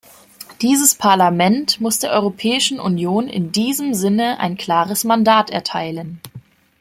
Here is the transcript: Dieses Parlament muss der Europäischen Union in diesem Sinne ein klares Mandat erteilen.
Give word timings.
Dieses 0.63 0.95
Parlament 0.95 1.79
muss 1.79 1.99
der 1.99 2.09
Europäischen 2.09 2.79
Union 2.79 3.27
in 3.27 3.51
diesem 3.51 3.93
Sinne 3.93 4.39
ein 4.39 4.57
klares 4.57 5.03
Mandat 5.03 5.51
erteilen. 5.51 6.19